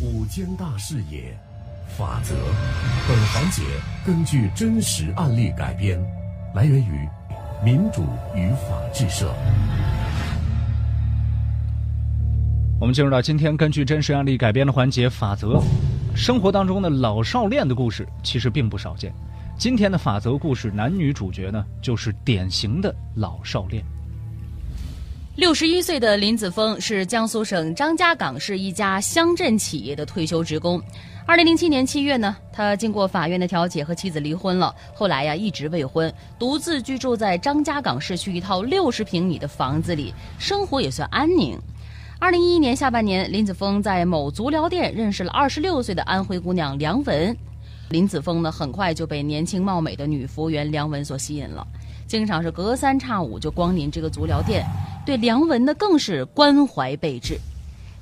[0.00, 1.36] 五间大视野，
[1.96, 2.32] 法则。
[3.08, 3.62] 本环节
[4.06, 6.00] 根据真实案例改编，
[6.54, 7.08] 来源于
[7.64, 9.34] 民主与法治社。
[12.80, 15.60] 我们进入到今天根据真实案例改编的环节——法则。
[16.14, 19.12] 生活当中的老少恋的故事其实并不少见。
[19.56, 23.84] 今天的法则故事男女主角呢，就是典型的老少恋。
[25.38, 30.82] 六十一岁的林子峰是江苏省张家港市一家乡镇企业的退休职工。
[31.24, 34.74] 二零零七年七月呢，他经过法院的调解和妻子离婚了。
[34.92, 41.56] 后来呀，一直未婚，独自居住在张家港市区一套六十平米的房子里，生活也算安宁。
[42.18, 47.36] 二零一一年下半年，林子峰在某足疗店认识了二十六岁的安徽姑娘梁文。
[47.90, 51.64] 林子峰呢，很快就被年轻貌美的女服务员梁文所吸引了，
[52.08, 54.66] 经常是隔三差五就光临这个足疗店。
[55.08, 57.38] 对梁文呢更是关怀备至。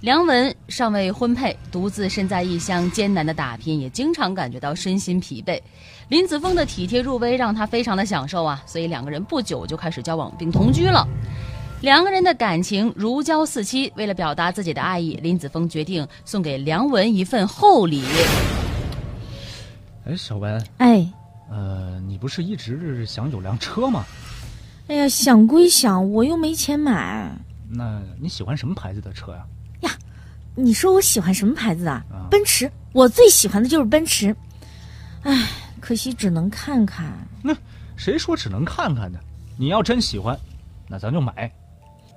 [0.00, 5.62] 梁文尚未婚配，独自身在异乡艰难的打拼，也经常感觉到身心疲惫。
[6.08, 11.06] 林子峰的体贴入微让他非常的享受啊，所以两个人不久就开始交往并同居了。
[11.80, 13.92] 两个人的感情如胶似漆。
[13.94, 18.02] 为了表达自己的爱意，林子峰决定送给梁文一份厚礼。
[20.06, 21.06] 哎，小文，哎，
[21.52, 24.04] 呃，你不是一直想有辆车吗？
[24.88, 27.30] 哎呀，想归想，我又没钱买。
[27.68, 29.44] 那你喜欢什么牌子的车呀？
[29.80, 29.90] 呀，
[30.54, 32.04] 你说我喜欢什么牌子啊？
[32.30, 34.34] 奔驰，我最喜欢的就是奔驰。
[35.22, 35.48] 唉，
[35.80, 37.12] 可惜只能看看。
[37.42, 37.52] 那
[37.96, 39.18] 谁说只能看看的？
[39.58, 40.38] 你要真喜欢，
[40.86, 41.50] 那咱就买。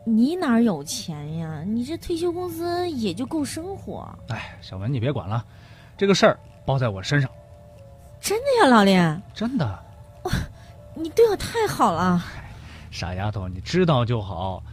[0.05, 1.63] 你哪有钱呀？
[1.65, 4.07] 你这退休工资也就够生活。
[4.27, 5.43] 哎，小文，你别管了，
[5.97, 7.29] 这个事儿包在我身上。
[8.21, 9.21] 真的呀，老林？
[9.33, 9.65] 真的。
[10.23, 10.31] 哇，
[10.93, 12.23] 你对我太好了。
[12.91, 14.63] 傻丫头，你知道就好。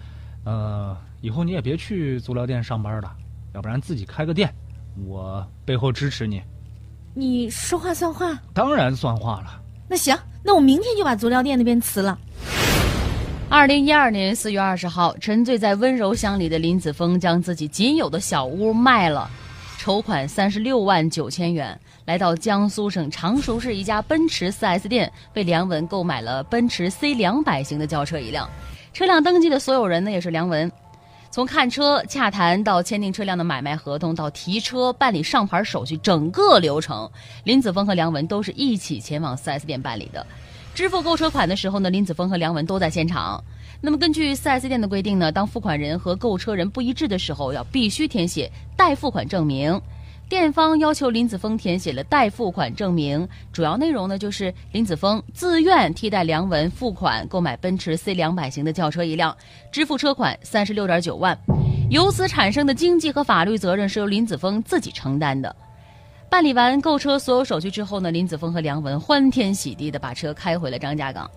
[0.45, 3.13] 呃，以后你也别去足疗店上班了，
[3.55, 4.53] 要不然自己开个店，
[5.07, 6.43] 我背后支持你。
[7.15, 8.39] 你说话算话？
[8.53, 9.61] 当然算话了。
[9.89, 12.19] 那行，那我明天就把足疗店那边辞了。
[13.49, 19.31] 二零一二年四月二十号，沉醉在温柔乡里的林子峰将自己仅有的小屋卖了，
[19.87, 21.81] 筹款三十六万九千元。
[22.07, 28.51] 来到江苏省常熟市一家奔驰 4S 店，为梁文购买了奔驰 C 两百型的轿车一辆。
[28.93, 30.73] 车辆登记的所有人呢，也是梁文。
[31.31, 37.09] 从看车、洽谈到签订车辆的买卖合同，到提车、办理上牌手续，整个流程，
[37.45, 40.27] 林子峰和梁文都是一起前往 4S 店办理的。
[40.75, 43.41] 支付购车款的时候呢，林子峰和梁文都在现场。
[43.87, 49.81] 那么根据 4S 店的规定呢，当付款人和购车人不一致的时候，要必须填写代付款证明。
[50.29, 59.37] 店方要求林子峰填写了代付款证明，主要内容呢就是林子峰自愿替代梁文付款购买奔驰 C 两百型的轿车一辆，
[59.71, 61.39] 支付车款三十六点九万，
[61.89, 65.55] 由此产生的经济和法律责任是由林子峰自己承担的。
[66.29, 71.31] 办理完购车所有手续之后呢，林子峰和梁文欢天喜地的把车开回了张家港。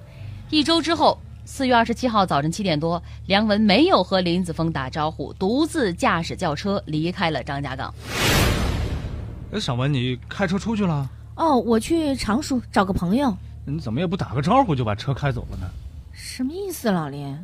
[0.49, 1.15] 一周之后，
[1.51, 7.91] 四月二十七号早晨七点多，梁文没有和林子峰打招呼，独自驾驶轿车离开了张家港。
[9.51, 11.09] 哎，小文，你开车出去了？
[11.35, 13.35] 哦，我去常熟找个朋友。
[13.65, 15.67] 你怎么也不打个招呼就把车开走了呢？
[16.13, 17.35] 什么意思，老林？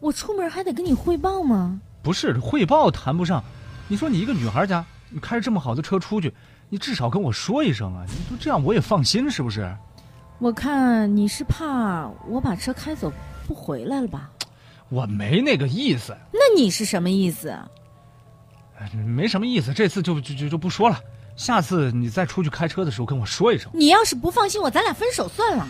[0.00, 1.80] 我出门还得跟你汇报吗？
[2.02, 3.42] 不是汇报谈不上。
[3.86, 6.34] 你说你一个女孩家，你开着这么好的车出去，
[6.68, 8.04] 你至少跟我说一声啊！
[8.08, 9.72] 你说这样我也放心，是不是？
[10.42, 13.12] 我看你是怕我把车开走
[13.46, 14.28] 不回来了吧？
[14.88, 16.16] 我没那个意思。
[16.32, 17.56] 那你是什么意思？
[19.06, 20.98] 没什么意思，这次就就就就不说了。
[21.36, 23.70] 下次你再出去开车的时候跟我说一声。
[23.72, 25.64] 你要是不放心我，咱俩分手算了。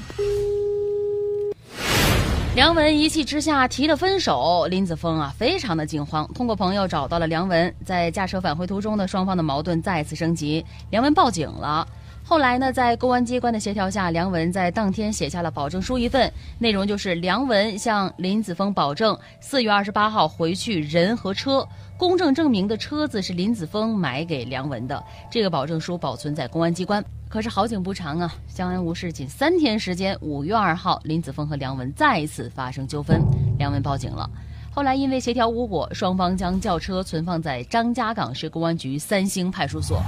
[2.57, 11.87] 梁文一气之下提了分手，林子峰啊非常的惊慌，通过朋友找到了梁文，在驾车返回途中呢，双方的矛盾再次升级，梁文报警了。
[12.25, 21.67] 后来呢，在公安机关的协调下，梁文在当天写下了保证书一份，内容就是梁文向林子峰保证，四月二十八号回去人和车。
[21.99, 27.05] 公证证明的车子是林子峰买给梁文的，这个保证书保存在公安机关。
[27.29, 33.21] 可是好景不长啊，相安无事仅三天时间，五月二号，林子峰和梁文再次发生纠纷，
[33.59, 34.29] 梁文报警了。
[34.71, 40.03] 后来因为协调无果，双方将轿车存放在张家港市公安局三星派出所。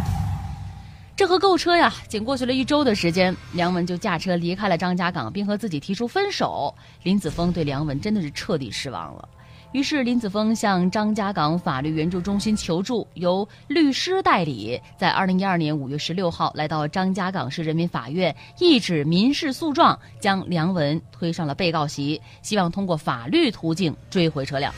[1.16, 6.74] 这和购车呀，仅过去了一周的时间，梁文就驾车离开了张家港，并和自己提出分手。
[7.04, 9.28] 林子峰对梁文真的是彻底失望了。
[9.70, 24.74] 于是林子峰向张家港法律援助中心求助，由律师代理，在二零一二年五月十六号来到张家港市人民法院，一纸民事诉状将梁文推上了被告席，希望通过法律途径追回车辆。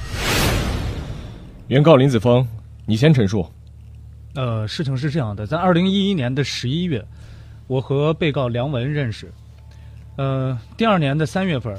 [1.68, 2.46] 原告林子峰，
[2.84, 3.46] 你先陈述。
[4.36, 7.02] 呃，事情是这样的，在二零一一年的十一月，
[7.66, 9.32] 我和被告梁文认识。
[10.16, 11.74] 呃，第二年的三月份，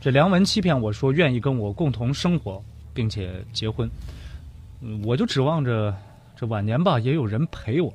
[0.00, 2.62] 这梁文欺骗我说愿意跟我共同生活，
[2.94, 3.88] 并且结婚。
[4.80, 5.94] 嗯，我就指望着
[6.34, 7.92] 这晚年吧也有人陪我，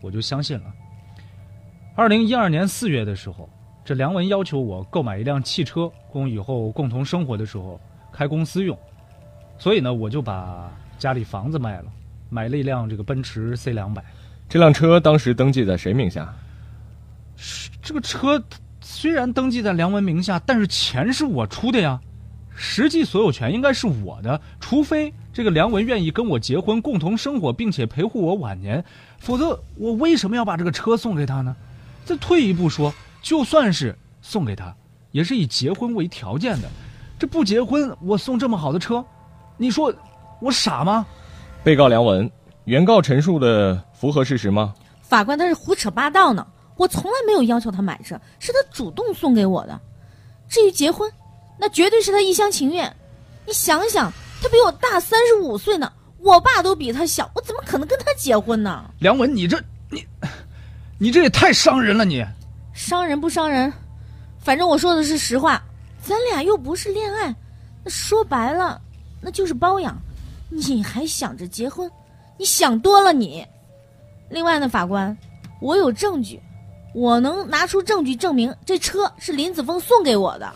[0.00, 0.64] 我就相信了。
[1.94, 3.48] 二零一二年四月的时候，
[3.84, 7.80] 这梁文要求我购买一辆汽车，供以后共同生活的时候
[8.12, 8.76] 开公司用。
[9.56, 11.92] 所以呢，我就把家里房子卖了，
[12.28, 14.04] 买了一辆这个奔驰 C 两百。
[14.48, 16.32] 这辆车当时登记在谁名下？
[17.82, 18.42] 这个车
[18.80, 22.00] 虽然登记在梁文名下，但是钱是我出的呀，
[22.54, 24.40] 实际所有权应该是我的。
[24.60, 28.84] 除非这个梁文愿意跟我结婚，共同生活，并且陪护我晚年，
[29.18, 31.54] 否则我为什么要把这个车送给他呢？
[32.04, 34.74] 再退一步说，就算是送给他，
[35.10, 36.68] 也是以结婚为条件的。
[37.18, 39.04] 这不结婚，我送这么好的车？
[39.56, 39.92] 你说
[40.40, 41.04] 我傻吗？
[41.66, 42.30] 被告梁文，
[42.66, 44.72] 原告陈述的符合事实吗？
[45.02, 46.46] 法官他是胡扯八道呢！
[46.76, 49.76] 我从来没有要求他买车，是他主动送给我的。
[50.48, 51.10] 至于结婚，
[51.58, 52.94] 那绝对是他一厢情愿。
[53.44, 58.88] 你想想，他比我大三十五岁呢，我爸都比他小，我怎么可能跟他结婚呢？
[59.00, 59.60] 梁文，你这
[59.90, 60.06] 你，
[60.98, 62.04] 你这也太伤人了！
[62.04, 62.24] 你
[62.74, 63.72] 伤人不伤人？
[64.38, 65.60] 反正我说的是实话，
[66.00, 67.34] 咱俩又不是恋爱，
[67.82, 68.80] 那说白了。
[69.20, 70.00] 那就是包养，
[70.48, 71.90] 你还想着结婚？
[72.38, 73.44] 你想多了你。
[74.30, 75.16] 另外呢，法官，
[75.60, 76.40] 我有证据，
[76.94, 80.52] 我能拿出证据证明这车是林子峰送给我的。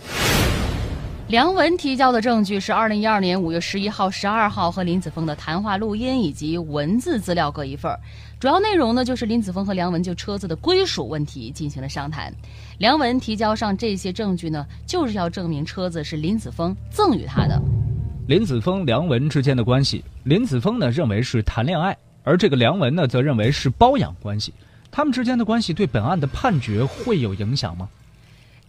[1.29, 7.97] 梁文提交的证据是二零一二年五月十一号、十二号和林子峰的谈话录音以及文字资料各一份
[8.41, 12.35] 主要内容呢就是林子峰和梁文就车子的归属问题进行了商谈。
[12.79, 17.63] 梁文提交上这些证据呢，就是要证明车子是林子峰赠予他的。
[18.31, 24.55] 林子峰、梁文之间的关系，林子峰呢认为是谈恋爱，而这个梁文呢则认为是包养关系。
[24.89, 27.89] 他们之间的关系对本案的判决会有影响吗？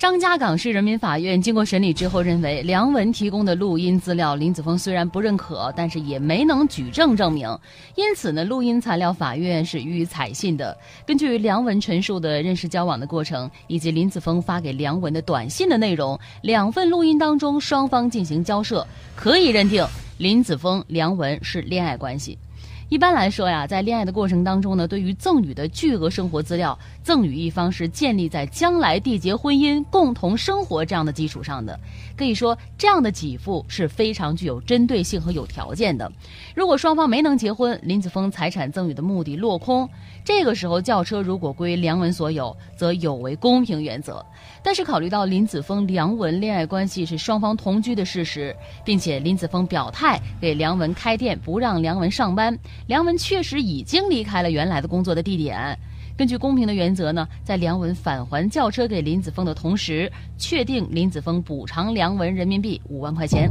[0.02, 7.48] 张家港市人民法院经过审理之后认为，梁文提供的录音资料，林子峰虽然不认可，但是也没能举证证明，
[7.94, 10.76] 因此呢，录音材料法院是予以采信的。
[11.06, 18.84] 根据梁文陈述的认识交往的过程，以及林子峰发给梁文的短信的内容，两份录音当中双方进行交涉，
[19.16, 19.86] 可以认定
[20.18, 22.36] 林子峰、梁文是恋爱关系。
[22.92, 31.80] 一般来说呀，在恋爱的过程当中呢，对于赠与的巨额生活资料，赠与一方是建立在将来缔结婚姻、共同生活这样的基础上的。
[32.18, 36.12] 可以说，这样的给付是非常具有针对性和有条件的。
[36.54, 39.90] 如果双方没能结婚，林子峰财产赠与的目的落空，
[40.26, 44.24] 这个时候轿车如果归梁文所有，则有违公平原则。
[44.62, 48.54] 但是考虑到林子峰、梁文恋爱关系是双方同居的事实，
[48.84, 52.56] 并且林子峰表态给梁文开店，不让梁文上班，
[52.88, 55.78] 梁文确实已经离开了原来的工作的地点。
[56.18, 63.50] 根据公平的原则呢，在梁文返还轿车给林子峰的同时，确定林子峰补偿梁文人民币五万块钱。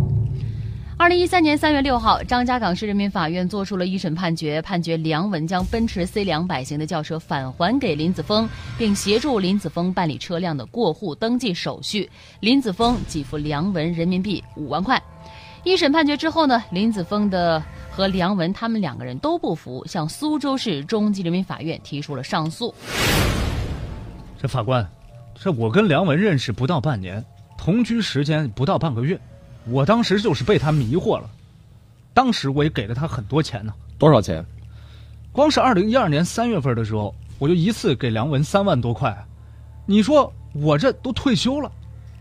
[0.97, 8.47] 二零一三年三月六号，张家港市人民法院作出了一审判决，判决梁文将奔驰 C 两百型的轿车返还给林子峰，
[8.77, 12.09] 并协助林子峰办理车辆的过户登记手续，
[12.41, 15.03] 林子峰给付梁文人民币五万块。
[15.63, 22.75] 一审判决之后呢，林子峰的和梁文他们两个人都不服，向苏州市中级人民法院提出了上诉。
[24.41, 24.91] 这法官，
[25.35, 27.23] 这我跟梁文认识不到半年，
[27.59, 29.21] 同居时间不到半个月。
[29.67, 31.29] 我当时就是被他迷惑了，
[32.15, 33.75] 当时我也给了他很多钱呢。
[33.99, 34.43] 多少钱？
[35.31, 39.15] 光是二零一二年三月份的时候，我就一次给梁文三万多块。
[39.85, 41.71] 你说我这都退休了，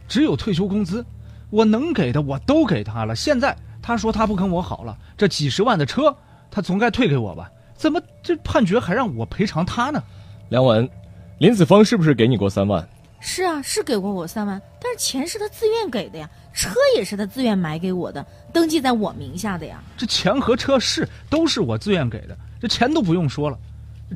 [0.09, 1.05] 只有退休工资，
[1.49, 3.15] 我能给的我都给他了。
[3.15, 6.15] 现在他说他不跟我好了，这几十万的车
[6.51, 7.49] 他总该退给我吧？
[7.75, 10.03] 怎么这判决还让我赔偿他呢？
[10.49, 10.89] 梁文，
[11.37, 12.87] 林子峰是不是给你过三万？
[13.21, 19.81] 是啊，是给过我三万，但是钱是他自愿给的呀，车也是他自愿买给我的，登记在我名下的呀。
[19.97, 23.57] 这钱和车是都是我自愿给的，这钱都不用说了，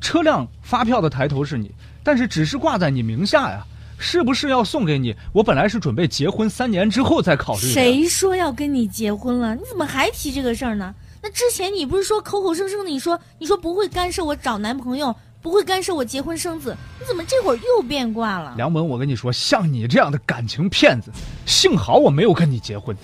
[0.02, 1.70] 车辆发票的抬头是你，
[2.04, 3.66] 但是只是挂在你名下呀，
[4.04, 5.16] 是不是要送给你？
[5.32, 7.62] 我本来是准备结婚三年之后再考虑。
[7.62, 9.56] 谁说要跟你结婚了？
[9.56, 10.94] 你怎么还提这个事儿呢？
[11.22, 15.16] 那之前你不是说口口声声的你说你说不会干涉我找男朋友？
[15.42, 18.54] 不会干涉我结婚生子，你怎么这会儿又变卦了？
[18.58, 21.10] 梁文，我跟你说，像你这样的感情骗子，
[21.46, 22.96] 幸好我没有跟你结婚。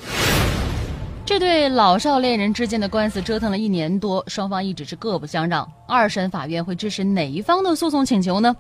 [1.26, 5.66] 这对老少恋人之间的官司折腾了一年多，双方一直是各不相让。
[5.88, 8.54] 二审法院会支持哪一方的诉讼请求呢？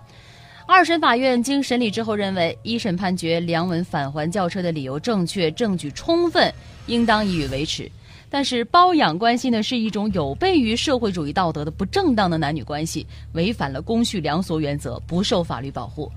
[0.71, 6.53] 二审法院经审理之后认为，一审判决梁文返还轿车的理由正确，证据充分，
[6.85, 7.91] 应当予以维持。
[8.29, 16.09] 但是包养关系呢，是一种有悖于社会主义道德的不正当的男女关系，违反了公序良俗原则，不受法律保护。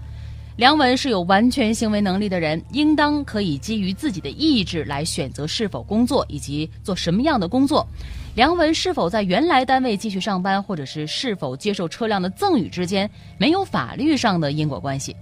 [0.62, 7.85] 梁文是有完全行为能力的人，应当可以基于自己的意志来选择是否工作以及做什么样的工作。
[8.37, 15.16] 梁文是否在原来单位继续上班，或者是是否接受车辆的赠与之间，没有法律上的因果关系。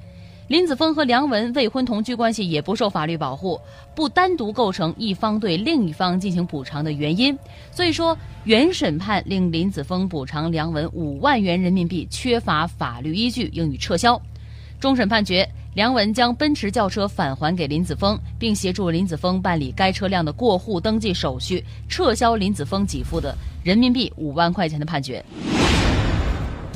[0.49, 3.59] 林子峰和梁文未婚同居关系也不受法律保护，
[3.94, 7.35] 不单独构成一方对另一方进行补偿的原因。
[7.73, 14.20] 所以说，原审判令林子峰补偿梁文五万元人民币缺乏法律依据，应予撤销。
[14.80, 25.22] 终审判决，梁文将奔驰轿车返还给林子峰，并协助林子峰办理该车辆的过户登记手续，撤销林子峰给付的人民币五万块钱的判决。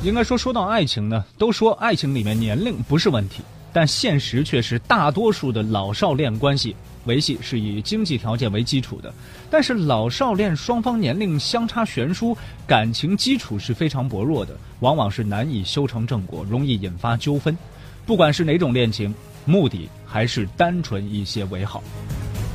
[0.03, 3.41] 应该说，说到爱情呢，都说爱情里面年龄不是问题，
[3.73, 9.11] 但现实却是大多数的老少恋关系维系是以经济条件为基础的。
[9.49, 17.57] 但是老少恋双方年龄相差悬殊，感情基础是非常薄弱的，往往是难以修成正果，容易引发纠纷。
[18.05, 19.13] 不管是哪种恋情，
[19.45, 21.83] 目的还是单纯一些为好。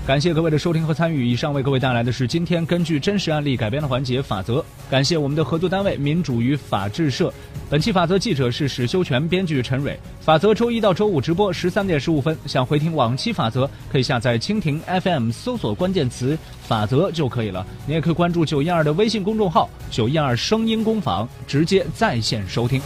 [0.07, 4.65] 感谢各位的收听和参与，以上为各位带来的是今天根据真实案例改编的环节法则。
[4.91, 7.33] 感谢我们的合作单位民主与法制社。
[7.69, 9.97] 本期法则记者是史修全，编剧陈蕊。
[10.21, 12.37] 法则周一到周五直播十三点十五分。
[12.47, 17.65] 想回听往期法则，可以下载蜻蜓 FM，搜索关键词“法则”就可以了。
[17.87, 22.81] 你也可以关注九一二的微信公众号“九一二声音工坊”，直接在线收听。